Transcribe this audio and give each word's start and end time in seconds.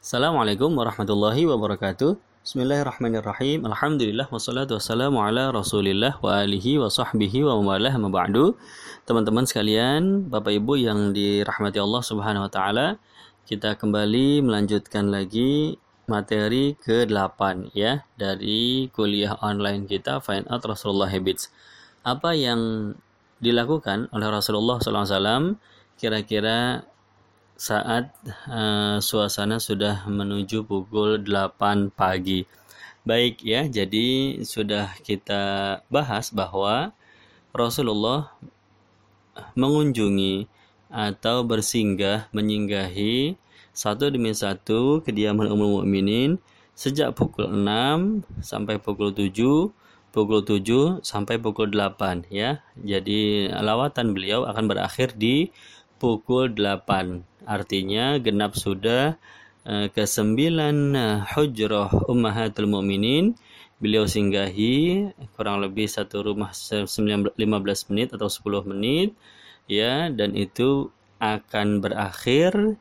Assalamualaikum 0.00 0.72
warahmatullahi 0.80 1.44
wabarakatuh. 1.44 2.16
Bismillahirrahmanirrahim. 2.40 3.68
Alhamdulillah 3.68 4.32
wassalatu 4.32 4.80
wassalamu 4.80 5.20
ala 5.20 5.52
Rasulillah 5.52 6.16
wa 6.24 6.40
alihi 6.40 6.80
wa 6.80 6.88
sahbihi 6.88 7.44
wa 7.44 7.60
mawalah 7.60 7.92
ma 8.00 8.08
ba'du. 8.08 8.56
Teman-teman 9.04 9.44
sekalian, 9.44 10.24
Bapak 10.32 10.56
Ibu 10.56 10.80
yang 10.80 11.12
dirahmati 11.12 11.84
Allah 11.84 12.00
Subhanahu 12.00 12.48
wa 12.48 12.52
taala, 12.52 12.96
kita 13.44 13.76
kembali 13.76 14.40
melanjutkan 14.40 15.12
lagi 15.12 15.76
materi 16.08 16.80
ke-8 16.80 17.68
ya 17.76 18.00
dari 18.16 18.88
kuliah 18.96 19.36
online 19.44 19.84
kita 19.84 20.24
Find 20.24 20.48
Out 20.48 20.64
Rasulullah 20.64 21.12
Habits. 21.12 21.52
Apa 22.08 22.32
yang 22.32 22.96
dilakukan 23.44 24.08
oleh 24.16 24.32
Rasulullah 24.32 24.80
SAW 24.80 25.60
kira-kira 26.00 26.88
saat 27.60 28.08
uh, 28.48 28.96
suasana 29.04 29.60
sudah 29.60 30.08
menuju 30.08 30.64
pukul 30.64 31.20
8 31.20 31.92
pagi. 31.92 32.48
Baik 33.04 33.44
ya, 33.44 33.68
jadi 33.68 34.40
sudah 34.48 34.96
kita 35.04 35.42
bahas 35.92 36.32
bahwa 36.32 36.96
Rasulullah 37.52 38.32
mengunjungi 39.52 40.48
atau 40.88 41.44
bersinggah 41.44 42.32
menyinggahi 42.32 43.36
satu 43.76 44.08
demi 44.08 44.32
satu 44.32 45.04
kediaman 45.04 45.52
umum 45.52 45.84
mukminin 45.84 46.40
sejak 46.72 47.12
pukul 47.12 47.44
6 47.44 48.24
sampai 48.40 48.80
pukul 48.80 49.12
7 49.12 49.36
pukul 50.16 50.40
7 50.48 51.04
sampai 51.04 51.36
pukul 51.36 51.68
8 51.68 52.24
ya. 52.32 52.64
Jadi 52.80 53.52
lawatan 53.52 54.16
beliau 54.16 54.48
akan 54.48 54.64
berakhir 54.64 55.12
di 55.12 55.52
pukul 56.00 56.56
8 56.56 57.29
Artinya 57.46 58.20
genap 58.20 58.56
sudah 58.56 59.16
uh, 59.68 59.86
ke 59.92 60.04
sembilan 60.04 60.76
uh, 60.96 61.18
hujrah 61.36 62.10
ummahatul 62.10 62.68
mu'minin 62.68 63.36
beliau 63.80 64.04
singgahi 64.04 65.08
kurang 65.32 65.64
lebih 65.64 65.88
satu 65.88 66.20
rumah 66.20 66.52
15 66.52 67.40
menit 67.88 68.12
atau 68.12 68.28
10 68.28 68.68
menit 68.68 69.16
ya 69.64 70.12
dan 70.12 70.36
itu 70.36 70.92
akan 71.16 71.80
berakhir 71.80 72.76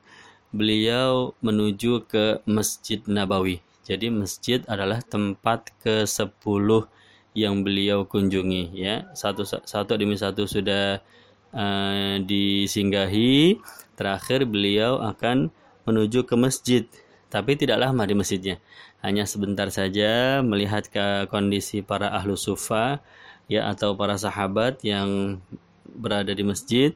beliau 0.49 1.37
menuju 1.39 2.09
ke 2.09 2.41
Masjid 2.49 2.99
Nabawi. 3.05 3.61
Jadi 3.85 4.09
masjid 4.13 4.61
adalah 4.69 5.01
tempat 5.01 5.73
ke-10 5.81 6.67
yang 7.33 7.61
beliau 7.61 8.05
kunjungi 8.05 8.73
ya. 8.73 9.09
Satu 9.13 9.45
satu 9.45 9.93
demi 9.97 10.17
satu 10.17 10.45
sudah 10.45 11.01
uh, 11.53 12.15
disinggahi 12.21 13.57
Terakhir 13.99 14.47
beliau 14.47 15.03
akan 15.03 15.51
menuju 15.83 16.23
ke 16.23 16.39
masjid, 16.39 16.87
tapi 17.27 17.59
tidak 17.59 17.83
lama 17.83 18.07
di 18.07 18.15
masjidnya. 18.15 18.63
Hanya 19.03 19.27
sebentar 19.27 19.67
saja 19.75 20.39
melihat 20.39 20.87
ke 20.87 21.27
kondisi 21.27 21.83
para 21.83 22.15
ahlu 22.15 22.39
sufa 22.39 23.03
ya 23.51 23.67
atau 23.67 23.99
para 23.99 24.15
sahabat 24.15 24.79
yang 24.87 25.43
berada 25.83 26.31
di 26.31 26.47
masjid. 26.47 26.95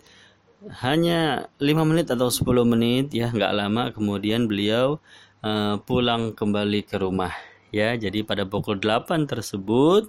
Hanya 0.79 1.51
5 1.59 1.83
menit 1.83 2.07
atau 2.07 2.31
10 2.31 2.63
menit 2.63 3.11
ya 3.11 3.27
nggak 3.27 3.51
lama 3.51 3.91
kemudian 3.91 4.47
beliau 4.47 5.03
uh, 5.43 5.75
pulang 5.83 6.31
kembali 6.31 6.87
ke 6.87 6.95
rumah 7.03 7.35
ya. 7.75 7.99
Jadi 7.99 8.23
pada 8.23 8.47
pukul 8.47 8.79
8 8.79 9.27
tersebut 9.27 10.07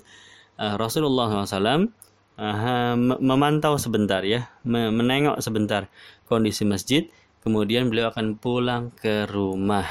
uh, 0.62 0.74
Rasulullah 0.78 1.42
SAW 1.42 1.90
uh, 2.38 2.94
memantau 2.98 3.76
sebentar 3.78 4.22
ya, 4.26 4.50
menengok 4.64 5.38
sebentar 5.42 5.90
kondisi 6.26 6.64
masjid, 6.66 7.06
kemudian 7.44 7.92
beliau 7.92 8.10
akan 8.10 8.38
pulang 8.40 8.90
ke 8.94 9.28
rumah 9.28 9.86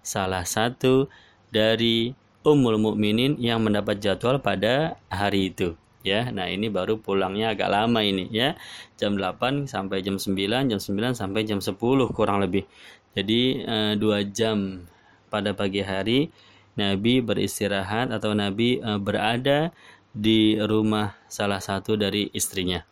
salah 0.00 0.48
satu 0.48 1.12
dari 1.52 2.16
Ummul 2.40 2.80
Mukminin 2.80 3.36
yang 3.36 3.60
mendapat 3.60 4.00
jadwal 4.00 4.40
pada 4.40 4.96
hari 5.12 5.52
itu 5.52 5.76
ya. 6.00 6.32
Nah, 6.32 6.48
ini 6.48 6.72
baru 6.72 6.96
pulangnya 6.96 7.52
agak 7.52 7.68
lama 7.68 8.00
ini 8.00 8.28
ya. 8.32 8.56
Jam 8.96 9.16
8 9.16 9.68
sampai 9.68 10.00
jam 10.00 10.16
9, 10.16 10.72
jam 10.72 10.80
9 10.80 11.12
sampai 11.12 11.40
jam 11.44 11.60
10 11.60 11.76
kurang 12.16 12.40
lebih. 12.40 12.64
Jadi 13.12 13.66
uh, 13.66 13.92
dua 13.98 14.22
jam 14.22 14.86
pada 15.28 15.50
pagi 15.50 15.82
hari 15.82 16.30
Nabi 16.78 17.18
beristirahat 17.18 18.14
atau 18.14 18.32
Nabi 18.32 18.78
uh, 18.78 19.02
berada 19.02 19.74
di 20.10 20.58
rumah 20.58 21.14
salah 21.30 21.62
satu 21.62 21.94
dari 21.94 22.26
istrinya. 22.34 22.82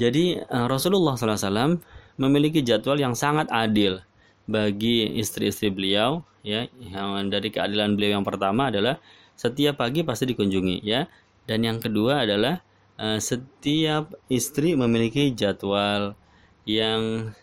Jadi 0.00 0.40
uh, 0.40 0.66
Rasulullah 0.66 1.14
SAW 1.14 1.78
memiliki 2.16 2.64
jadwal 2.64 2.96
yang 2.96 3.12
sangat 3.12 3.48
adil 3.52 4.00
bagi 4.48 5.06
istri-istri 5.20 5.68
beliau 5.68 6.24
ya. 6.40 6.66
Yang 6.80 7.08
dari 7.28 7.48
keadilan 7.52 7.94
beliau 7.94 8.20
yang 8.20 8.26
pertama 8.26 8.72
adalah 8.72 8.96
setiap 9.36 9.80
pagi 9.80 10.00
pasti 10.02 10.24
dikunjungi 10.32 10.80
ya. 10.82 11.04
Dan 11.44 11.66
yang 11.68 11.78
kedua 11.82 12.24
adalah 12.24 12.64
uh, 12.96 13.20
setiap 13.20 14.16
istri 14.32 14.72
memiliki 14.72 15.30
jadwal 15.36 16.16
yang 16.64 17.34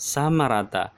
sama 0.00 0.48
rata 0.48 0.90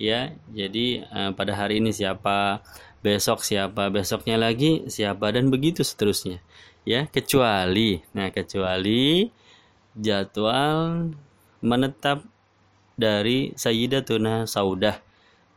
ya. 0.00 0.32
Jadi 0.50 1.04
uh, 1.04 1.36
pada 1.36 1.52
hari 1.52 1.84
ini 1.84 1.92
siapa 1.92 2.64
besok 3.00 3.44
siapa? 3.44 3.88
Besoknya 3.88 4.36
lagi 4.36 4.86
siapa? 4.88 5.32
Dan 5.32 5.48
begitu 5.48 5.84
seterusnya. 5.84 6.40
Ya 6.88 7.04
kecuali 7.08 8.00
nah 8.16 8.32
kecuali 8.32 9.28
jadwal 9.92 11.12
menetap 11.60 12.24
dari 12.96 13.52
Sayyidatuna 13.56 14.48
Saudah 14.48 15.00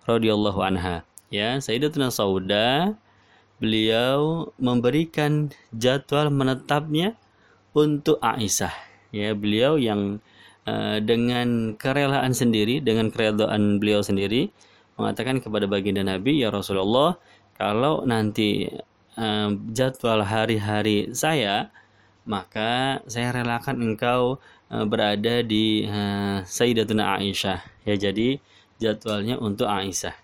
radhiyallahu 0.03 0.59
anha. 0.63 1.07
Ya 1.31 1.55
Sayyidatuna 1.59 2.11
Saudah 2.11 2.95
beliau 3.63 4.51
memberikan 4.59 5.51
jadwal 5.71 6.27
menetapnya 6.27 7.15
untuk 7.71 8.19
Aisyah. 8.19 8.73
Ya 9.15 9.31
beliau 9.31 9.79
yang 9.79 10.19
uh, 10.67 10.99
dengan 10.99 11.77
kerelaan 11.79 12.35
sendiri 12.35 12.83
dengan 12.83 13.07
kerelaan 13.13 13.79
beliau 13.79 14.03
sendiri 14.03 14.51
mengatakan 14.99 15.41
kepada 15.41 15.65
baginda 15.65 16.05
Nabi 16.05 16.43
ya 16.43 16.53
Rasulullah 16.53 17.17
kalau 17.53 18.03
nanti 18.03 18.69
um, 19.18 19.69
jadwal 19.74 20.25
hari-hari 20.25 21.14
saya 21.14 21.69
maka 22.24 23.03
saya 23.06 23.36
relakan 23.36 23.84
engkau 23.84 24.40
uh, 24.72 24.86
berada 24.88 25.44
di 25.44 25.84
uh, 25.86 26.41
Sayyidatuna 26.47 27.19
Aisyah. 27.19 27.59
Ya 27.84 27.96
jadi 28.00 28.40
jadwalnya 28.80 29.38
untuk 29.38 29.68
Aisyah. 29.68 30.16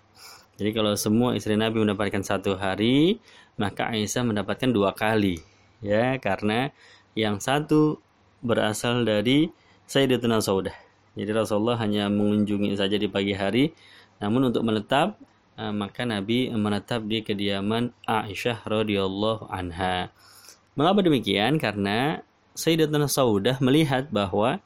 Jadi 0.60 0.70
kalau 0.76 0.92
semua 0.96 1.32
istri 1.36 1.56
Nabi 1.56 1.80
mendapatkan 1.80 2.24
satu 2.24 2.56
hari 2.56 3.20
maka 3.60 3.92
Aisyah 3.92 4.24
mendapatkan 4.24 4.72
dua 4.72 4.96
kali. 4.96 5.40
Ya 5.84 6.16
karena 6.16 6.72
yang 7.12 7.40
satu 7.40 8.00
berasal 8.40 9.04
dari 9.04 9.52
Sayyidatuna 9.84 10.40
Saudah. 10.40 10.74
Jadi 11.18 11.30
Rasulullah 11.34 11.76
hanya 11.82 12.08
mengunjungi 12.08 12.72
saja 12.78 12.96
di 12.96 13.10
pagi 13.10 13.34
hari. 13.36 13.74
Namun 14.22 14.52
untuk 14.52 14.62
menetap 14.64 15.20
maka 15.68 16.08
Nabi 16.08 16.48
menetap 16.48 17.04
di 17.04 17.20
kediaman 17.20 17.92
Aisyah 18.08 18.64
radhiyallahu 18.64 19.52
anha. 19.52 20.08
Mengapa 20.72 21.04
demikian? 21.04 21.60
Karena 21.60 22.24
Sayyidatuna 22.56 23.04
Saudah 23.12 23.60
melihat 23.60 24.08
bahwa 24.08 24.64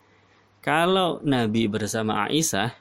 kalau 0.62 1.18
Nabi 1.26 1.66
bersama 1.66 2.30
Aisyah 2.30 2.72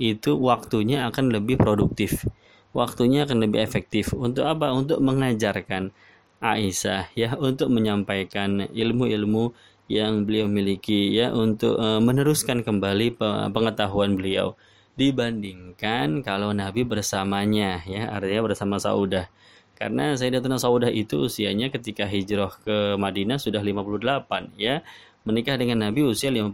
itu 0.00 0.40
waktunya 0.40 1.04
akan 1.12 1.28
lebih 1.28 1.60
produktif. 1.60 2.24
Waktunya 2.72 3.28
akan 3.28 3.44
lebih 3.44 3.60
efektif. 3.60 4.16
Untuk 4.16 4.48
apa? 4.48 4.72
Untuk 4.72 5.04
mengajarkan 5.04 5.92
Aisyah 6.40 7.12
ya, 7.12 7.36
untuk 7.36 7.68
menyampaikan 7.68 8.72
ilmu-ilmu 8.72 9.52
yang 9.92 10.24
beliau 10.24 10.48
miliki 10.48 11.12
ya, 11.12 11.34
untuk 11.36 11.76
uh, 11.76 12.00
meneruskan 12.00 12.64
kembali 12.64 13.20
pengetahuan 13.52 14.16
beliau 14.16 14.56
dibandingkan 15.00 16.20
kalau 16.20 16.52
Nabi 16.52 16.84
bersamanya 16.84 17.80
ya 17.88 18.12
artinya 18.12 18.52
bersama 18.52 18.76
Saudah. 18.76 19.32
Karena 19.72 20.12
Sayyidatuna 20.12 20.60
Saudah 20.60 20.92
itu 20.92 21.24
usianya 21.24 21.72
ketika 21.72 22.04
hijrah 22.04 22.52
ke 22.60 23.00
Madinah 23.00 23.40
sudah 23.40 23.64
58 23.64 24.60
ya. 24.60 24.84
Menikah 25.24 25.56
dengan 25.56 25.88
Nabi 25.88 26.04
usia 26.04 26.28
55 26.28 26.52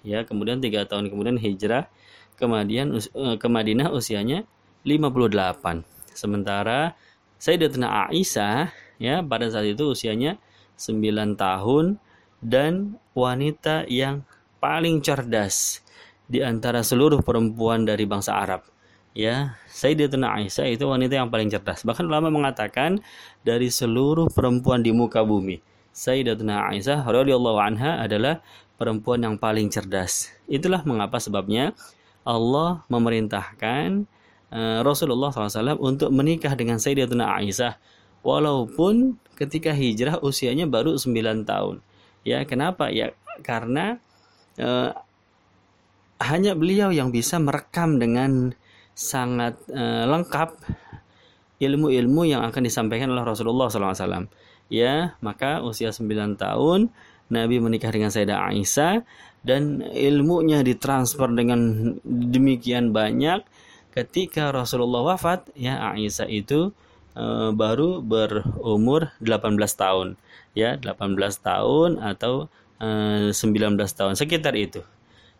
ya. 0.00 0.24
Kemudian 0.24 0.64
tiga 0.64 0.88
tahun 0.88 1.12
kemudian 1.12 1.36
hijrah 1.36 1.92
ke 2.40 2.44
eh, 2.48 3.36
ke 3.36 3.48
Madinah 3.52 3.92
usianya 3.92 4.48
58 4.88 5.84
sementara 6.16 6.96
Sayyidatuna 7.36 8.08
Aisyah 8.08 8.72
ya 8.96 9.20
pada 9.20 9.52
saat 9.52 9.68
itu 9.68 9.92
usianya 9.92 10.40
9 10.80 11.36
tahun 11.36 12.00
dan 12.40 12.96
wanita 13.12 13.84
yang 13.92 14.24
paling 14.56 15.04
cerdas 15.04 15.83
di 16.28 16.40
antara 16.40 16.80
seluruh 16.80 17.20
perempuan 17.20 17.84
dari 17.84 18.08
bangsa 18.08 18.36
Arab. 18.36 18.64
Ya, 19.14 19.54
Sayyidatuna 19.70 20.42
Aisyah 20.42 20.74
itu 20.74 20.90
wanita 20.90 21.14
yang 21.14 21.30
paling 21.30 21.46
cerdas. 21.46 21.86
Bahkan 21.86 22.02
ulama 22.10 22.34
mengatakan 22.34 22.98
dari 23.46 23.70
seluruh 23.70 24.26
perempuan 24.26 24.82
di 24.82 24.90
muka 24.90 25.22
bumi, 25.22 25.62
Sayyidatuna 25.94 26.74
Aisyah 26.74 27.06
radhiyallahu 27.06 27.58
anha 27.62 28.02
adalah 28.02 28.42
perempuan 28.74 29.22
yang 29.22 29.38
paling 29.38 29.70
cerdas. 29.70 30.34
Itulah 30.50 30.82
mengapa 30.82 31.22
sebabnya 31.22 31.70
Allah 32.26 32.82
memerintahkan 32.90 34.02
uh, 34.50 34.82
Rasulullah 34.82 35.30
SAW 35.30 35.78
untuk 35.78 36.10
menikah 36.10 36.58
dengan 36.58 36.82
Sayyidatuna 36.82 37.38
Aisyah 37.38 37.78
walaupun 38.26 39.14
ketika 39.38 39.70
hijrah 39.70 40.18
usianya 40.18 40.66
baru 40.66 40.98
9 40.98 41.46
tahun. 41.46 41.78
Ya, 42.26 42.42
kenapa? 42.42 42.90
Ya 42.90 43.14
karena 43.46 44.02
uh, 44.58 44.90
hanya 46.24 46.56
beliau 46.56 46.88
yang 46.88 47.12
bisa 47.12 47.36
merekam 47.36 48.00
dengan 48.00 48.56
sangat 48.94 49.58
uh, 49.68 50.06
lengkap 50.08 50.54
ilmu-ilmu 51.58 52.22
yang 52.26 52.42
akan 52.46 52.62
disampaikan 52.64 53.10
oleh 53.10 53.26
Rasulullah 53.26 53.68
SAW. 53.68 54.30
Ya, 54.72 55.18
maka 55.20 55.60
usia 55.60 55.92
9 55.92 56.40
tahun 56.40 56.88
Nabi 57.28 57.60
menikah 57.60 57.92
dengan 57.92 58.08
Sayyidah 58.08 58.48
Aisyah 58.52 59.04
dan 59.44 59.84
ilmunya 59.92 60.64
ditransfer 60.64 61.28
dengan 61.32 61.92
demikian 62.04 62.96
banyak. 62.96 63.44
Ketika 63.92 64.50
Rasulullah 64.50 65.14
wafat 65.14 65.54
ya 65.54 65.78
Aisyah 65.94 66.26
itu 66.26 66.74
uh, 67.14 67.52
baru 67.54 68.00
berumur 68.00 69.14
18 69.20 69.54
tahun. 69.76 70.08
Ya 70.54 70.78
18 70.78 71.18
tahun 71.42 71.98
atau 71.98 72.46
uh, 72.78 73.30
eh, 73.30 73.34
19 73.34 73.74
tahun 73.78 74.14
sekitar 74.14 74.54
itu 74.54 74.86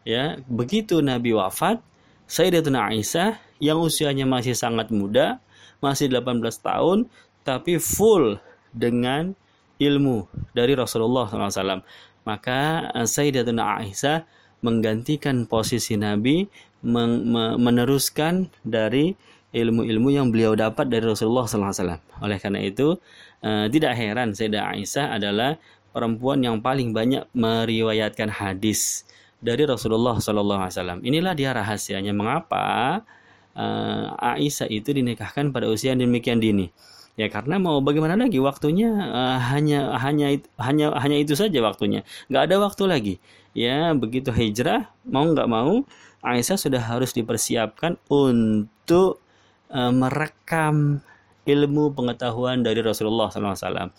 ya 0.04 0.38
begitu 0.46 1.00
Nabi 1.00 1.32
wafat 1.34 1.80
Sayyidatuna 2.24 2.88
Aisyah 2.92 3.36
yang 3.60 3.80
usianya 3.80 4.24
masih 4.24 4.56
sangat 4.56 4.88
muda 4.88 5.40
masih 5.80 6.08
18 6.08 6.40
tahun 6.60 7.08
tapi 7.44 7.76
full 7.76 8.40
dengan 8.72 9.36
ilmu 9.76 10.24
dari 10.56 10.72
Rasulullah 10.72 11.28
SAW 11.28 11.84
maka 12.24 12.88
eh, 12.92 13.08
Sayyidatuna 13.08 13.84
Aisyah 13.84 14.24
menggantikan 14.64 15.44
posisi 15.44 16.00
Nabi 16.00 16.48
meneruskan 16.84 18.48
dari 18.64 19.12
ilmu-ilmu 19.54 20.08
yang 20.10 20.28
beliau 20.28 20.52
dapat 20.58 20.90
dari 20.90 21.06
Rasulullah 21.06 21.46
SAW. 21.46 22.00
Oleh 22.20 22.36
karena 22.42 22.60
itu, 22.60 22.98
uh, 23.40 23.66
tidak 23.70 23.94
heran 23.94 24.34
Sayyidah 24.34 24.74
Aisyah 24.74 25.14
adalah 25.14 25.56
perempuan 25.94 26.42
yang 26.42 26.58
paling 26.58 26.90
banyak 26.90 27.22
meriwayatkan 27.32 28.34
hadis 28.34 29.06
dari 29.44 29.68
Rasulullah 29.68 30.16
SAW. 30.16 31.04
Inilah 31.04 31.36
dia 31.36 31.52
rahasianya 31.52 32.16
mengapa 32.16 33.04
uh, 33.52 34.16
Aisyah 34.16 34.72
itu 34.72 34.96
dinikahkan 34.96 35.52
pada 35.52 35.68
usia 35.68 35.92
yang 35.92 36.00
demikian 36.08 36.40
dini. 36.40 36.72
Ya 37.14 37.30
karena 37.30 37.62
mau 37.62 37.78
bagaimana 37.78 38.18
lagi 38.18 38.42
waktunya 38.42 38.90
uh, 38.90 39.38
hanya 39.54 39.94
hanya 40.02 40.34
hanya 40.58 40.86
hanya 40.98 41.16
itu 41.20 41.38
saja 41.38 41.62
waktunya, 41.62 42.02
nggak 42.26 42.42
ada 42.50 42.56
waktu 42.58 42.82
lagi. 42.90 43.14
Ya 43.54 43.94
begitu 43.94 44.34
hijrah 44.34 44.90
mau 45.06 45.22
nggak 45.28 45.46
mau 45.46 45.86
Aisyah 46.24 46.58
sudah 46.58 46.82
harus 46.82 47.14
dipersiapkan 47.14 48.00
untuk 48.08 49.22
uh, 49.70 49.92
merekam 49.92 51.04
ilmu 51.44 51.92
pengetahuan 51.92 52.64
dari 52.64 52.80
Rasulullah 52.80 53.28
SAW. 53.28 53.92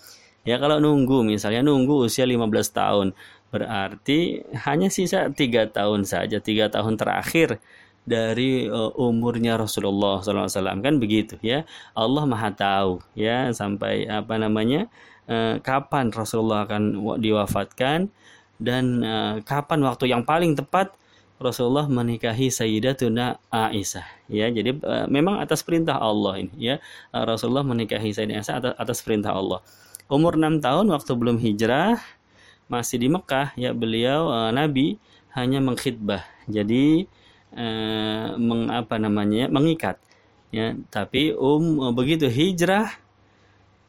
Ya 0.45 0.61
kalau 0.61 0.77
nunggu 0.77 1.25
misalnya 1.25 1.65
nunggu 1.65 2.05
usia 2.05 2.21
15 2.21 2.45
tahun 2.69 3.07
berarti 3.53 4.43
hanya 4.67 4.91
sisa 4.91 5.31
tiga 5.31 5.69
tahun 5.69 6.03
saja 6.03 6.41
tiga 6.43 6.67
tahun 6.67 6.97
terakhir 6.99 7.61
dari 8.05 8.69
uh, 8.69 8.93
umurnya 8.95 9.57
Rasulullah 9.57 10.21
SAW 10.21 10.79
kan 10.79 10.95
begitu 11.01 11.35
ya? 11.41 11.65
Allah 11.97 12.23
maha 12.29 12.53
tahu 12.53 13.01
ya? 13.17 13.49
Sampai 13.51 14.05
apa 14.05 14.37
namanya 14.37 14.85
uh, 15.25 15.57
kapan 15.59 16.13
Rasulullah 16.13 16.69
akan 16.69 17.01
diwafatkan 17.17 18.13
dan 18.61 19.01
uh, 19.01 19.35
kapan 19.41 19.81
waktu 19.83 20.13
yang 20.13 20.21
paling 20.21 20.53
tepat 20.53 20.93
Rasulullah 21.35 21.89
menikahi 21.91 22.53
Sayyidatuna 22.53 23.41
Aisyah 23.49 24.29
ya? 24.29 24.53
Jadi 24.53 24.77
uh, 24.85 25.09
memang 25.09 25.41
atas 25.41 25.65
perintah 25.65 25.97
Allah 25.97 26.45
ini 26.45 26.53
ya? 26.55 26.75
Rasulullah 27.11 27.65
menikahi 27.65 28.13
Sayyidatuna 28.13 28.39
Aisyah 28.45 28.55
atas, 28.61 28.73
atas 28.77 28.97
perintah 29.01 29.33
Allah. 29.33 29.59
Umur 30.05 30.37
6 30.37 30.61
tahun 30.61 30.85
waktu 30.93 31.11
belum 31.17 31.41
hijrah 31.41 31.97
masih 32.67 32.97
di 32.97 33.07
Mekah 33.11 33.53
ya 33.55 33.71
beliau 33.71 34.29
uh, 34.31 34.51
Nabi 34.51 34.97
hanya 35.37 35.61
mengkhidbah 35.61 36.25
jadi 36.49 37.05
uh, 37.53 38.37
meng, 38.39 38.71
apa 38.73 38.97
namanya 38.97 39.51
mengikat 39.51 40.01
ya 40.49 40.73
tapi 40.89 41.35
um 41.35 41.91
begitu 41.93 42.25
hijrah 42.31 42.89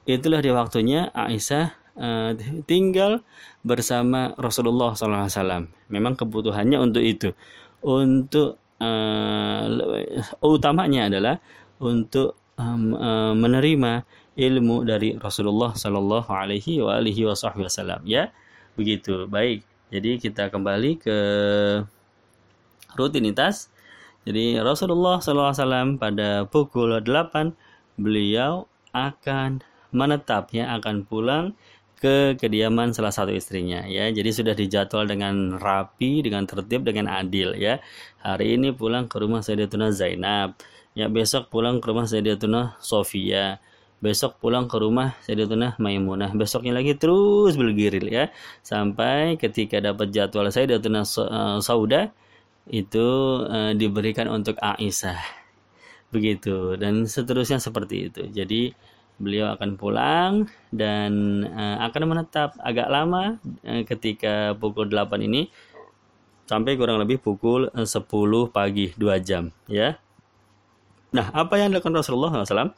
itulah 0.07 0.39
di 0.39 0.51
waktunya 0.55 1.11
Aisyah 1.13 1.87
uh, 1.99 2.31
tinggal 2.65 3.27
bersama 3.67 4.33
Rasulullah 4.39 4.95
SAW. 4.95 5.67
Memang 5.91 6.15
kebutuhannya 6.15 6.79
untuk 6.79 7.03
itu, 7.03 7.35
untuk 7.83 8.63
uh, 8.79 9.65
utamanya 10.45 11.11
adalah 11.11 11.35
untuk 11.83 12.39
um, 12.61 12.95
uh, 12.95 13.35
menerima 13.35 14.07
ilmu 14.37 14.85
dari 14.85 15.17
Rasulullah 15.17 15.73
Wasallam. 17.67 18.05
Ya, 18.05 18.31
begitu. 18.77 19.27
Baik. 19.27 19.65
Jadi 19.91 20.21
kita 20.21 20.53
kembali 20.53 21.01
ke 21.01 21.19
rutinitas. 22.95 23.73
Jadi 24.27 24.59
Rasulullah 24.59 25.23
SAW 25.23 25.97
pada 25.97 26.45
pukul 26.51 26.99
8 26.99 27.55
beliau 27.97 28.67
akan 28.91 29.63
menetap 29.95 30.51
ya 30.51 30.75
akan 30.77 31.07
pulang 31.07 31.55
ke 31.97 32.37
kediaman 32.37 32.93
salah 32.93 33.15
satu 33.15 33.33
istrinya 33.33 33.87
ya. 33.89 34.13
Jadi 34.13 34.31
sudah 34.35 34.53
dijadwal 34.53 35.09
dengan 35.09 35.57
rapi, 35.57 36.21
dengan 36.21 36.45
tertib, 36.45 36.85
dengan 36.85 37.09
adil 37.09 37.57
ya. 37.57 37.81
Hari 38.21 38.61
ini 38.61 38.75
pulang 38.75 39.09
ke 39.09 39.17
rumah 39.17 39.41
Sayyidatuna 39.41 39.95
Zainab. 39.95 40.59
Ya, 40.97 41.09
besok 41.13 41.49
pulang 41.49 41.81
ke 41.81 41.87
rumah 41.89 42.05
Sayyidatuna 42.05 42.77
Sofia. 42.83 43.63
Besok 43.97 44.37
pulang 44.39 44.69
ke 44.69 44.77
rumah 44.77 45.17
Sayyidatuna 45.25 45.81
Maimunah. 45.81 46.33
Besoknya 46.37 46.77
lagi 46.77 46.95
terus 47.01 47.57
bergiril 47.57 48.07
ya. 48.13 48.29
Sampai 48.61 49.41
ketika 49.41 49.81
dapat 49.81 50.13
jadwal 50.13 50.53
Sayyidatuna 50.53 51.03
eh, 51.03 51.59
Sauda 51.65 52.13
itu 52.67 53.07
uh, 53.47 53.73
diberikan 53.79 54.27
untuk 54.27 54.59
Aisyah. 54.59 55.19
Begitu 56.11 56.75
dan 56.75 57.07
seterusnya 57.07 57.63
seperti 57.63 58.11
itu. 58.11 58.23
Jadi 58.31 58.75
beliau 59.17 59.55
akan 59.57 59.81
pulang 59.81 60.33
dan 60.69 61.43
uh, 61.47 61.81
akan 61.89 62.03
menetap 62.05 62.53
agak 62.61 62.91
lama 62.91 63.41
uh, 63.65 63.83
ketika 63.89 64.53
pukul 64.59 64.93
8 64.93 65.25
ini 65.25 65.49
sampai 66.45 66.77
kurang 66.77 67.01
lebih 67.01 67.19
pukul 67.19 67.73
uh, 67.73 67.89
10 67.89 68.03
pagi 68.53 68.93
2 68.95 69.27
jam 69.27 69.49
ya. 69.71 69.97
Nah, 71.17 71.33
apa 71.33 71.57
yang 71.57 71.73
dilakukan 71.73 71.97
Rasulullah 71.97 72.45
SAW? 72.45 72.77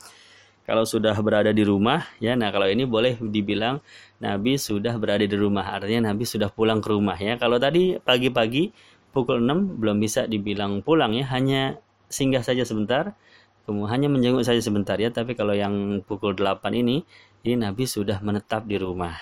Kalau 0.68 0.84
sudah 0.84 1.16
berada 1.24 1.48
di 1.48 1.64
rumah, 1.64 2.04
ya, 2.20 2.36
nah 2.36 2.52
kalau 2.52 2.68
ini 2.68 2.84
boleh 2.84 3.16
dibilang 3.16 3.80
Nabi 4.20 4.60
sudah 4.60 5.00
berada 5.00 5.24
di 5.24 5.32
rumah, 5.32 5.64
artinya 5.64 6.12
Nabi 6.12 6.28
sudah 6.28 6.52
pulang 6.52 6.84
ke 6.84 6.92
rumah 6.92 7.16
ya. 7.16 7.40
Kalau 7.40 7.56
tadi 7.56 7.96
pagi-pagi 7.96 8.76
pukul 9.16 9.40
6 9.40 9.80
belum 9.80 9.96
bisa 9.96 10.28
dibilang 10.28 10.84
pulang 10.84 11.16
ya, 11.16 11.24
hanya 11.32 11.80
singgah 12.12 12.44
saja 12.44 12.68
sebentar. 12.68 13.16
Kemudian 13.64 13.88
hanya 13.96 14.08
menjenguk 14.12 14.44
saja 14.44 14.60
sebentar 14.60 15.00
ya. 15.00 15.08
Tapi 15.08 15.32
kalau 15.32 15.56
yang 15.56 16.04
pukul 16.04 16.36
8 16.36 16.60
ini 16.76 17.00
ini 17.48 17.54
Nabi 17.56 17.88
sudah 17.88 18.20
menetap 18.20 18.68
di 18.68 18.76
rumah. 18.76 19.16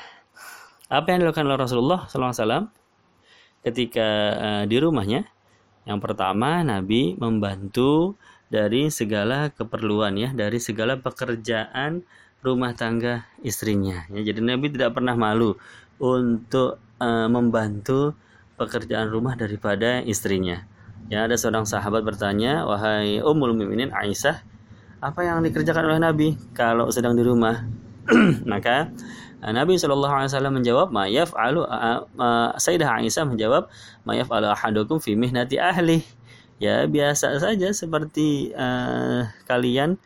Apa 0.90 1.14
yang 1.14 1.22
dilakukan 1.22 1.46
oleh 1.46 1.58
Rasulullah 1.62 2.10
SAW 2.10 2.70
ketika 3.62 4.08
uh, 4.34 4.64
di 4.66 4.82
rumahnya? 4.82 5.30
Yang 5.86 5.98
pertama 6.02 6.66
Nabi 6.66 7.14
membantu 7.14 8.18
dari 8.52 8.88
segala 8.92 9.50
keperluan 9.50 10.14
ya 10.14 10.30
dari 10.30 10.62
segala 10.62 10.98
pekerjaan 10.98 12.06
rumah 12.44 12.72
tangga 12.78 13.26
istrinya 13.42 14.06
ya 14.12 14.22
jadi 14.22 14.40
Nabi 14.42 14.70
tidak 14.70 14.94
pernah 14.94 15.18
malu 15.18 15.58
untuk 15.98 16.78
uh, 17.02 17.28
membantu 17.30 18.14
pekerjaan 18.54 19.10
rumah 19.10 19.34
daripada 19.34 20.00
istrinya 20.06 20.62
Ya, 21.06 21.22
ada 21.22 21.38
seorang 21.38 21.62
sahabat 21.62 22.02
bertanya, 22.02 22.66
"Wahai 22.66 23.22
Ummul 23.22 23.54
Mukminin 23.54 23.94
Aisyah, 23.94 24.42
apa 24.98 25.22
yang 25.22 25.38
dikerjakan 25.38 25.86
oleh 25.86 26.00
Nabi 26.02 26.28
kalau 26.50 26.90
sedang 26.90 27.14
di 27.14 27.22
rumah?" 27.22 27.62
Maka 28.50 28.90
eh, 29.38 29.52
Nabi 29.54 29.78
Shallallahu 29.78 30.10
alaihi 30.10 30.30
wasallam 30.34 30.54
menjawab, 30.58 30.90
"Ma 30.90 31.06
yaf'alu 31.06 31.62
Sayyidah 32.58 32.90
Aisyah 32.98 33.22
menjawab, 33.22 33.70
"Ma 34.02 34.18
yaf'alu 34.18 34.50
ahadukum 34.50 34.98
fi 34.98 35.14
mihnati 35.14 35.62
ahli." 35.62 36.02
Ya, 36.56 36.88
biasa 36.88 37.36
saja 37.36 37.68
seperti 37.76 38.56
uh, 38.56 39.28
kalian 39.44 40.00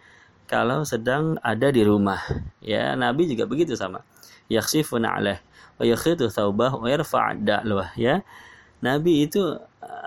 kalau 0.50 0.82
sedang 0.82 1.38
ada 1.46 1.70
di 1.70 1.86
rumah. 1.86 2.18
Ya, 2.58 2.98
Nabi 2.98 3.30
juga 3.30 3.46
begitu 3.46 3.78
sama. 3.78 4.02
Yakhsifuna 4.50 5.14
alaih 5.14 5.38
wa 5.78 5.86
yakhitu 5.86 6.26
thawbah 6.26 6.74
wa 6.76 6.90
yarfa' 6.90 7.38
da'lwah 7.38 7.94
ya. 7.94 8.26
Nabi 8.82 9.30
itu 9.30 9.40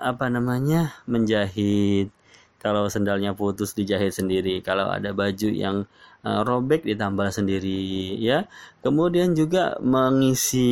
apa 0.03 0.27
namanya 0.27 0.93
menjahit 1.07 2.12
kalau 2.59 2.88
sendalnya 2.91 3.35
putus 3.35 3.71
dijahit 3.75 4.12
sendiri 4.12 4.59
kalau 4.59 4.88
ada 4.91 5.12
baju 5.15 5.50
yang 5.51 5.88
robek 6.23 6.87
ditambal 6.87 7.27
sendiri 7.35 8.15
ya. 8.15 8.47
Kemudian 8.79 9.35
juga 9.35 9.75
mengisi 9.83 10.71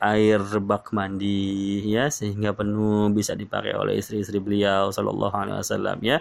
air 0.00 0.40
bak 0.60 0.92
mandi 0.92 1.80
ya 1.88 2.12
sehingga 2.12 2.52
penuh 2.52 3.08
bisa 3.12 3.32
dipakai 3.32 3.72
oleh 3.72 3.96
istri-istri 3.96 4.36
beliau 4.36 4.92
sallallahu 4.92 5.32
alaihi 5.32 5.58
wasallam 5.64 5.98
ya. 6.04 6.20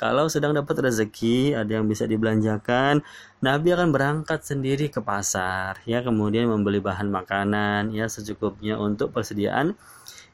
Kalau 0.00 0.32
sedang 0.32 0.56
dapat 0.56 0.80
rezeki 0.80 1.52
ada 1.52 1.76
yang 1.76 1.84
bisa 1.84 2.08
dibelanjakan 2.08 3.04
Nabi 3.44 3.68
akan 3.76 3.92
berangkat 3.92 4.40
sendiri 4.48 4.88
ke 4.88 5.04
pasar 5.04 5.76
ya. 5.84 6.00
Kemudian 6.00 6.48
membeli 6.48 6.80
bahan 6.80 7.12
makanan 7.12 7.92
ya 7.92 8.08
secukupnya 8.08 8.80
untuk 8.80 9.12
persediaan 9.12 9.76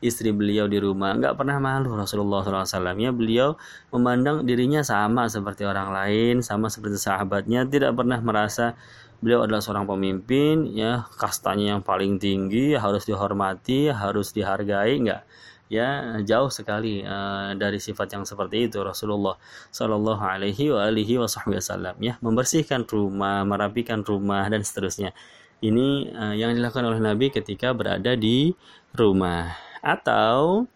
istri 0.04 0.32
beliau 0.32 0.68
di 0.68 0.76
rumah. 0.76 1.16
Nggak 1.16 1.40
pernah 1.40 1.56
malu 1.56 1.96
Rasulullah 1.96 2.44
SAW 2.44 2.96
ya 3.00 3.10
beliau 3.12 3.56
memandang 3.92 4.44
dirinya 4.44 4.84
sama 4.84 5.28
seperti 5.32 5.64
orang 5.64 5.92
lain 5.92 6.34
sama 6.44 6.68
seperti 6.68 7.00
sahabatnya. 7.00 7.64
Tidak 7.64 7.92
pernah 7.96 8.20
merasa 8.20 8.76
beliau 9.20 9.48
adalah 9.48 9.64
seorang 9.64 9.88
pemimpin 9.88 10.68
ya 10.76 11.08
kastanya 11.16 11.76
yang 11.76 11.82
paling 11.82 12.20
tinggi 12.20 12.76
harus 12.76 13.08
dihormati 13.08 13.88
harus 13.88 14.36
dihargai 14.36 14.94
nggak? 15.00 15.22
Ya 15.66 16.22
jauh 16.22 16.46
sekali 16.46 17.02
uh, 17.02 17.50
dari 17.58 17.82
sifat 17.82 18.14
yang 18.14 18.22
seperti 18.22 18.70
itu 18.70 18.78
Rasulullah 18.86 19.34
Shallallahu 19.74 20.22
Alaihi 20.22 20.70
Wasallam. 21.18 21.98
Ya 21.98 22.14
membersihkan 22.22 22.86
rumah 22.86 23.42
merapikan 23.42 24.06
rumah 24.06 24.46
dan 24.46 24.62
seterusnya. 24.62 25.10
Ini 25.58 26.12
uh, 26.14 26.34
yang 26.38 26.54
dilakukan 26.54 26.86
oleh 26.86 27.02
Nabi 27.02 27.34
ketika 27.34 27.74
berada 27.74 28.14
di 28.14 28.54
rumah 28.94 29.65
atau 29.86 30.66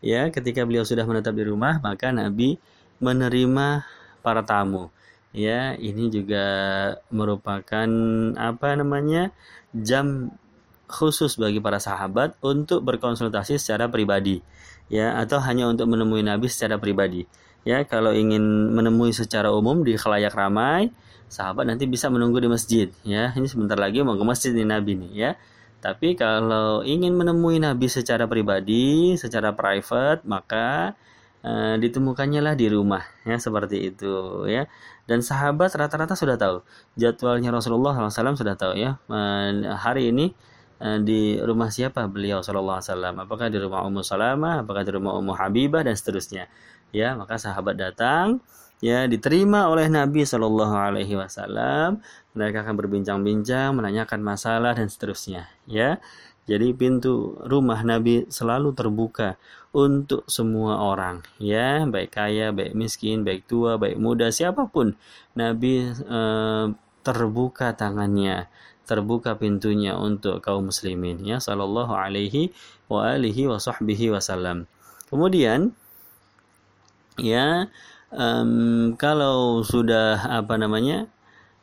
ya 0.00 0.32
ketika 0.32 0.64
beliau 0.64 0.88
sudah 0.88 1.04
menetap 1.04 1.36
di 1.36 1.44
rumah 1.44 1.76
maka 1.84 2.08
Nabi 2.08 2.56
menerima 3.04 3.84
para 4.24 4.40
tamu. 4.40 4.88
Ya 5.34 5.74
ini 5.76 6.08
juga 6.08 6.46
merupakan 7.10 7.88
apa 8.38 8.68
namanya 8.78 9.34
jam 9.74 10.30
khusus 10.86 11.34
bagi 11.34 11.58
para 11.58 11.82
sahabat 11.82 12.38
untuk 12.40 12.86
berkonsultasi 12.86 13.58
secara 13.60 13.90
pribadi. 13.90 14.40
Ya 14.88 15.18
atau 15.18 15.42
hanya 15.42 15.66
untuk 15.68 15.90
menemui 15.90 16.22
Nabi 16.22 16.46
secara 16.46 16.78
pribadi. 16.78 17.26
Ya 17.66 17.82
kalau 17.82 18.14
ingin 18.14 18.72
menemui 18.72 19.10
secara 19.10 19.50
umum 19.50 19.82
di 19.82 19.98
khalayak 19.98 20.32
ramai 20.32 20.94
sahabat 21.26 21.66
nanti 21.66 21.90
bisa 21.90 22.06
menunggu 22.06 22.38
di 22.38 22.46
masjid. 22.46 22.88
Ya 23.02 23.34
ini 23.34 23.50
sebentar 23.50 23.74
lagi 23.74 24.06
mau 24.06 24.14
ke 24.14 24.24
masjid 24.24 24.54
di 24.54 24.62
Nabi 24.62 24.94
nih 24.94 25.12
ya 25.12 25.30
tapi 25.84 26.16
kalau 26.16 26.80
ingin 26.80 27.12
menemui 27.12 27.60
Nabi 27.60 27.92
secara 27.92 28.24
pribadi, 28.24 29.20
secara 29.20 29.52
private, 29.52 30.24
maka 30.24 30.96
e, 31.44 31.76
ditemukannya 31.76 32.40
lah 32.40 32.56
di 32.56 32.72
rumah, 32.72 33.04
ya 33.28 33.36
seperti 33.36 33.92
itu, 33.92 34.48
ya. 34.48 34.64
Dan 35.04 35.20
sahabat 35.20 35.76
rata-rata 35.76 36.16
sudah 36.16 36.40
tahu 36.40 36.64
jadwalnya 36.96 37.52
Rasulullah 37.52 37.92
SAW 38.08 38.32
sudah 38.32 38.56
tahu 38.56 38.80
ya. 38.80 38.96
E, 39.12 39.20
hari 39.76 40.08
ini 40.08 40.32
e, 40.80 41.04
di 41.04 41.36
rumah 41.36 41.68
siapa 41.68 42.08
beliau 42.08 42.40
Wasallam? 42.40 43.20
Apakah 43.20 43.52
di 43.52 43.60
rumah 43.60 43.84
Ummu 43.84 44.00
Salamah? 44.00 44.64
Apakah 44.64 44.88
di 44.88 44.92
rumah 44.96 45.12
Ummu 45.20 45.36
Habibah 45.36 45.84
dan 45.84 46.00
seterusnya? 46.00 46.48
Ya, 46.96 47.12
maka 47.12 47.36
sahabat 47.36 47.76
datang, 47.76 48.40
ya 48.82 49.06
diterima 49.06 49.68
oleh 49.70 49.86
Nabi 49.90 50.24
Shallallahu 50.26 50.74
Alaihi 50.74 51.14
Wasallam. 51.18 52.02
Mereka 52.34 52.66
akan 52.66 52.74
berbincang-bincang, 52.74 53.78
menanyakan 53.78 54.18
masalah 54.18 54.74
dan 54.74 54.90
seterusnya. 54.90 55.46
Ya, 55.70 56.02
jadi 56.44 56.76
pintu 56.76 57.40
rumah 57.48 57.80
Nabi 57.80 58.28
selalu 58.28 58.76
terbuka 58.76 59.40
untuk 59.74 60.22
semua 60.30 60.78
orang, 60.78 61.24
ya 61.40 61.82
baik 61.88 62.14
kaya, 62.14 62.54
baik 62.54 62.78
miskin, 62.78 63.26
baik 63.26 63.48
tua, 63.48 63.74
baik 63.80 63.98
muda, 63.98 64.28
siapa 64.30 64.70
pun. 64.70 64.94
Nabi 65.34 65.90
eh, 65.90 66.66
terbuka 67.02 67.74
tangannya, 67.74 68.46
terbuka 68.86 69.34
pintunya 69.40 69.96
untuk 69.96 70.44
kaum 70.44 70.68
muslimin, 70.68 71.24
ya 71.24 71.40
Shallallahu 71.40 71.90
Alaihi 71.90 72.54
wa 72.86 73.08
alihi 73.08 73.48
wasallam. 73.48 74.68
Kemudian, 75.08 75.72
ya 77.16 77.66
um, 78.14 78.94
kalau 78.96 79.60
sudah 79.66 80.22
apa 80.22 80.54
namanya 80.56 81.10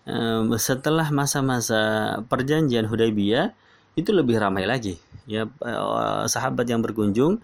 um, 0.06 0.52
setelah 0.60 1.08
masa-masa 1.10 1.82
perjanjian 2.28 2.86
Hudaybiyah 2.86 3.56
itu 3.96 4.12
lebih 4.12 4.40
ramai 4.40 4.68
lagi. 4.68 5.00
Ya 5.28 5.48
uh, 5.48 6.28
sahabat 6.28 6.68
yang 6.68 6.84
berkunjung 6.84 7.40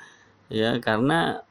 ya 0.48 0.80
karena 0.84 1.44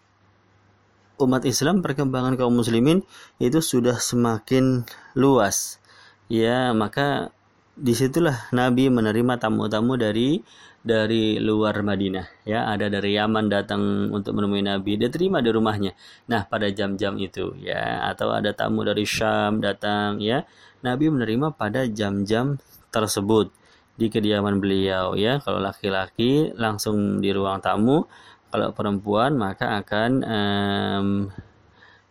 umat 1.17 1.49
Islam 1.49 1.81
perkembangan 1.81 2.37
kaum 2.37 2.57
muslimin 2.61 3.01
itu 3.41 3.61
sudah 3.65 3.97
semakin 3.97 4.85
luas. 5.17 5.81
Ya 6.29 6.73
maka 6.77 7.33
di 7.77 7.93
situlah 7.93 8.49
Nabi 8.57 8.89
menerima 8.89 9.37
tamu-tamu 9.37 10.01
dari 10.01 10.41
dari 10.81 11.37
luar 11.37 11.85
Madinah 11.85 12.49
ya. 12.49 12.65
Ada 12.73 12.89
dari 12.89 13.21
Yaman 13.21 13.53
datang 13.53 14.09
untuk 14.09 14.33
menemui 14.33 14.65
Nabi. 14.65 14.97
Dia 14.97 15.13
terima 15.13 15.45
di 15.45 15.53
rumahnya. 15.53 15.93
Nah 16.33 16.49
pada 16.49 16.73
jam-jam 16.73 17.21
itu 17.21 17.53
ya. 17.61 18.09
Atau 18.09 18.33
ada 18.33 18.57
tamu 18.57 18.81
dari 18.81 19.05
Syam 19.05 19.61
datang 19.61 20.25
ya. 20.25 20.49
Nabi 20.81 21.13
menerima 21.13 21.53
pada 21.53 21.85
jam-jam 21.85 22.57
tersebut 22.89 23.53
di 24.01 24.09
kediaman 24.09 24.57
beliau 24.57 25.13
ya. 25.13 25.37
Kalau 25.45 25.61
laki-laki 25.61 26.57
langsung 26.57 27.21
di 27.21 27.29
ruang 27.35 27.61
tamu. 27.61 28.09
Kalau 28.49 28.73
perempuan 28.73 29.37
maka 29.37 29.85
akan 29.85 30.11
um, 30.25 31.09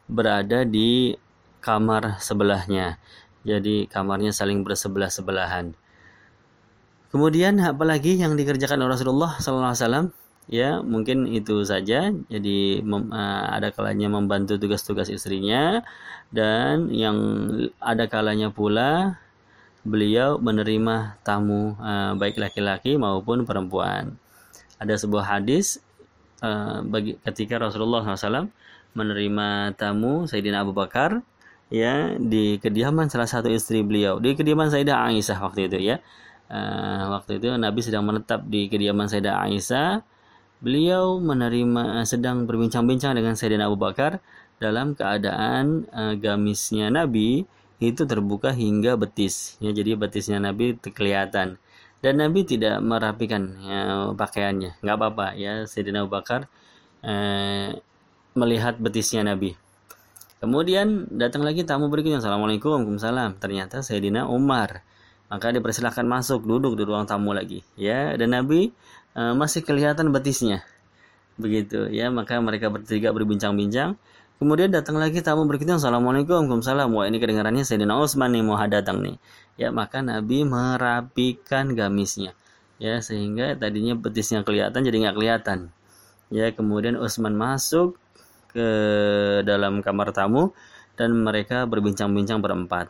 berada 0.06 0.62
di 0.62 1.16
kamar 1.64 2.22
sebelahnya 2.22 3.02
jadi 3.46 3.86
kamarnya 3.88 4.34
saling 4.34 4.66
bersebelah 4.66 5.14
sebelahan 5.14 5.78
Kemudian 7.16 7.64
apalagi 7.64 8.20
yang 8.20 8.36
dikerjakan 8.36 8.75
oleh 8.84 9.00
Rasulullah 9.00 9.40
SAW 9.40 10.12
ya 10.52 10.84
mungkin 10.84 11.32
itu 11.32 11.64
saja. 11.64 12.12
Jadi 12.12 12.84
mem, 12.84 13.08
uh, 13.08 13.56
ada 13.56 13.72
kalanya 13.72 14.12
membantu 14.12 14.60
tugas-tugas 14.60 15.08
istrinya. 15.08 15.80
Dan 16.28 16.92
yang 16.92 17.16
ada 17.80 18.12
kalanya 18.12 18.52
pula 18.52 19.16
beliau 19.88 20.36
menerima 20.44 21.24
tamu 21.24 21.80
uh, 21.80 22.20
baik 22.20 22.36
laki-laki 22.36 23.00
maupun 23.00 23.48
perempuan. 23.48 24.20
Ada 24.75 25.08
sebuah 25.08 25.40
hadis 25.40 25.80
uh, 26.44 26.84
bagi 26.84 27.16
ketika 27.24 27.64
Rasulullah 27.64 28.04
SAW 28.04 28.52
menerima 28.92 29.72
tamu 29.80 30.28
Sayyidina 30.28 30.68
Abu 30.68 30.75
Bakar 30.75 31.24
ya 31.74 32.14
di 32.18 32.62
kediaman 32.62 33.10
salah 33.10 33.26
satu 33.26 33.50
istri 33.50 33.82
beliau 33.82 34.22
di 34.22 34.38
kediaman 34.38 34.70
Sayyidah 34.70 35.10
Aisyah 35.10 35.40
waktu 35.42 35.68
itu 35.70 35.82
ya 35.82 35.98
uh, 36.50 37.04
waktu 37.18 37.42
itu 37.42 37.50
Nabi 37.56 37.80
sedang 37.82 38.06
menetap 38.06 38.46
di 38.46 38.68
kediaman 38.70 39.10
Sayyidah 39.10 39.46
Aisyah. 39.46 40.06
Beliau 40.64 41.20
menerima 41.20 42.02
eh, 42.02 42.08
sedang 42.08 42.48
berbincang-bincang 42.50 43.14
dengan 43.14 43.36
Sayyidina 43.38 43.70
Abu 43.70 43.78
Bakar 43.78 44.24
dalam 44.58 44.96
keadaan 44.96 45.86
uh, 45.92 46.16
gamisnya 46.16 46.90
Nabi 46.90 47.44
itu 47.78 48.08
terbuka 48.08 48.56
hingga 48.56 48.96
betis. 48.96 49.60
Ya, 49.60 49.76
jadi 49.76 50.00
betisnya 50.00 50.40
Nabi 50.40 50.80
kelihatan. 50.80 51.60
Dan 52.00 52.24
Nabi 52.24 52.48
tidak 52.48 52.80
merapikan 52.82 53.62
ya, 53.62 54.10
pakaiannya. 54.16 54.80
Nggak 54.80 54.96
apa-apa 54.96 55.28
ya 55.38 55.68
Sayyidina 55.68 56.08
Abu 56.08 56.16
Bakar 56.18 56.48
uh, 57.04 57.76
melihat 58.34 58.80
betisnya 58.80 59.28
Nabi. 59.28 59.60
Kemudian 60.46 61.10
datang 61.10 61.42
lagi 61.42 61.66
tamu 61.66 61.90
berikutnya. 61.90 62.22
Assalamualaikum, 62.22 62.78
Waalaikumsalam. 62.78 63.42
Ternyata 63.42 63.82
Sayyidina 63.82 64.30
Umar. 64.30 64.86
Maka 65.25 65.50
dipersilahkan 65.50 66.06
masuk 66.06 66.46
duduk 66.46 66.78
di 66.78 66.86
ruang 66.86 67.10
tamu 67.10 67.34
lagi. 67.34 67.66
Ya 67.74 68.14
dan 68.14 68.30
Nabi 68.30 68.70
uh, 69.18 69.34
masih 69.34 69.66
kelihatan 69.66 70.14
betisnya. 70.14 70.62
Begitu 71.42 71.90
ya. 71.90 72.14
Maka 72.14 72.38
mereka 72.46 72.70
bertiga 72.70 73.10
berbincang-bincang. 73.10 73.98
Kemudian 74.38 74.70
datang 74.70 75.02
lagi 75.02 75.18
tamu 75.25 75.50
berikutnya. 75.50 75.82
Assalamualaikum 75.82 76.46
waalaikumsalam. 76.46 76.94
Wah 76.94 77.10
ini 77.10 77.18
kedengarannya 77.18 77.66
Sayyidina 77.66 77.98
Utsman 77.98 78.30
nih 78.38 78.46
mau 78.46 78.62
datang 78.70 79.02
nih. 79.02 79.18
Ya 79.58 79.74
maka 79.74 80.06
Nabi 80.06 80.46
merapikan 80.46 81.74
gamisnya. 81.74 82.38
Ya 82.78 83.02
sehingga 83.02 83.58
tadinya 83.58 83.98
betisnya 83.98 84.46
kelihatan 84.46 84.86
jadi 84.86 85.10
nggak 85.10 85.16
kelihatan. 85.18 85.74
Ya 86.30 86.54
kemudian 86.54 87.02
Utsman 87.02 87.34
masuk 87.34 87.98
ke 88.56 88.68
dalam 89.44 89.84
kamar 89.84 90.16
tamu 90.16 90.56
dan 90.96 91.12
mereka 91.12 91.68
berbincang-bincang 91.68 92.40
berempat 92.40 92.88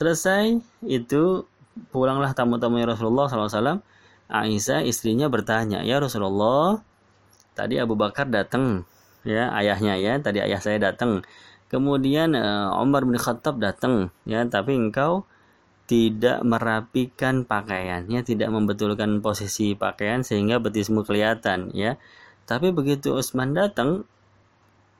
Selesai 0.00 0.56
itu 0.88 1.44
pulanglah 1.92 2.32
tamu-tamu 2.32 2.80
Rasulullah 2.88 3.28
SAW. 3.28 3.84
Aisyah 4.32 4.80
istrinya 4.88 5.28
bertanya, 5.28 5.84
ya 5.84 6.00
Rasulullah, 6.00 6.80
tadi 7.52 7.76
Abu 7.76 8.00
Bakar 8.00 8.32
datang, 8.32 8.88
ya 9.28 9.52
ayahnya 9.60 10.00
ya, 10.00 10.16
tadi 10.16 10.40
ayah 10.40 10.56
saya 10.56 10.80
datang. 10.80 11.20
Kemudian 11.68 12.32
uh, 12.32 12.72
Umar 12.80 13.04
bin 13.04 13.20
Khattab 13.20 13.60
datang, 13.60 14.08
ya, 14.24 14.40
tapi 14.48 14.72
engkau 14.72 15.28
tidak 15.84 16.40
merapikan 16.48 17.44
pakaiannya, 17.44 18.24
tidak 18.24 18.48
membetulkan 18.48 19.20
posisi 19.20 19.76
pakaian 19.76 20.24
sehingga 20.24 20.64
betismu 20.64 21.04
kelihatan, 21.04 21.76
ya. 21.76 22.00
Tapi 22.48 22.72
begitu 22.72 23.12
Utsman 23.12 23.52
datang, 23.52 24.08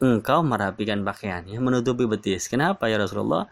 engkau 0.00 0.40
merapikan 0.40 1.04
pakaiannya 1.04 1.60
menutupi 1.60 2.08
betis. 2.08 2.48
Kenapa 2.48 2.88
ya 2.88 2.96
Rasulullah? 2.96 3.46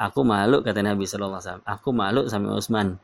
Aku 0.00 0.24
malu 0.24 0.64
kata 0.64 0.80
Nabi 0.80 1.04
Shallallahu 1.04 1.38
Alaihi 1.38 1.48
Wasallam. 1.52 1.66
Aku 1.68 1.88
malu 1.92 2.20
sama 2.32 2.56
Utsman. 2.56 2.96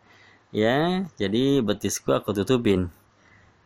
Ya, 0.48 1.04
jadi 1.20 1.60
betisku 1.60 2.16
aku 2.16 2.32
tutupin. 2.32 2.88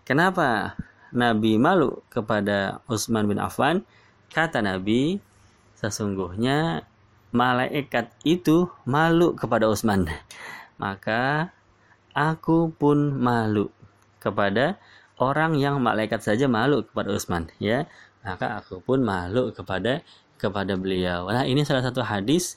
Kenapa 0.02 0.74
Nabi 1.14 1.54
malu 1.54 2.02
kepada 2.10 2.82
Utsman 2.90 3.30
bin 3.30 3.38
Affan? 3.38 3.86
Kata 4.34 4.58
Nabi, 4.58 5.22
sesungguhnya 5.78 6.82
malaikat 7.30 8.10
itu 8.26 8.66
malu 8.82 9.38
kepada 9.38 9.70
Utsman. 9.70 10.10
Maka 10.82 11.54
aku 12.10 12.74
pun 12.74 13.14
malu 13.14 13.70
kepada 14.18 14.74
orang 15.20 15.54
yang 15.54 15.78
malaikat 15.78 16.18
saja 16.24 16.50
malu 16.50 16.82
kepada 16.82 17.14
Utsman, 17.14 17.46
ya. 17.62 17.86
Maka 18.20 18.60
aku 18.60 18.84
pun 18.84 19.00
malu 19.00 19.52
kepada 19.52 20.04
kepada 20.40 20.76
beliau. 20.76 21.28
Nah, 21.28 21.44
ini 21.44 21.64
salah 21.64 21.84
satu 21.84 22.00
hadis 22.00 22.56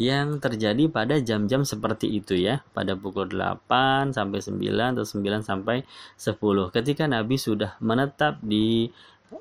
yang 0.00 0.40
terjadi 0.40 0.88
pada 0.88 1.20
jam-jam 1.20 1.64
seperti 1.64 2.08
itu 2.20 2.36
ya. 2.36 2.64
Pada 2.72 2.96
pukul 2.96 3.32
8 3.32 4.12
sampai 4.12 4.40
9 4.40 4.96
atau 4.96 5.04
9 5.04 5.44
sampai 5.44 5.84
10 6.16 6.76
ketika 6.76 7.04
Nabi 7.08 7.36
sudah 7.36 7.76
menetap 7.80 8.40
di 8.40 8.88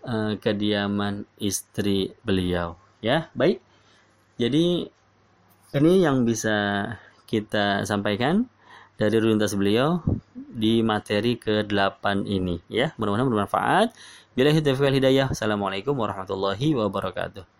uh, 0.04 0.36
kediaman 0.40 1.28
istri 1.40 2.16
beliau. 2.24 2.76
Ya 3.04 3.32
baik. 3.36 3.64
Jadi 4.40 4.88
ini 5.72 5.94
yang 6.04 6.28
bisa 6.28 6.88
kita 7.28 7.88
sampaikan 7.88 8.52
dari 9.00 9.18
rutinitas 9.18 9.56
beliau 9.56 10.04
di 10.36 10.84
materi 10.84 11.40
ke-8 11.40 12.28
ini. 12.28 12.60
Ya 12.68 12.92
mudah-mudahan 13.00 13.32
bermanfaat 13.32 13.88
bila 14.32 14.56
hidayah. 14.96 15.28
Assalamualaikum 15.28 15.92
warahmatullahi 15.92 16.72
wabarakatuh 16.72 17.51